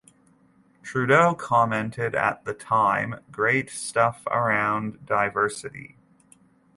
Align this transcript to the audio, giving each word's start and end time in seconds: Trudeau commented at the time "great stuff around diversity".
Trudeau 0.81 1.35
commented 1.35 2.15
at 2.15 2.43
the 2.43 2.55
time 2.55 3.19
"great 3.31 3.69
stuff 3.69 4.25
around 4.25 5.05
diversity". 5.05 5.95